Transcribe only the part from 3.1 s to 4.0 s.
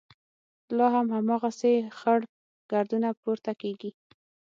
پورته کېږي.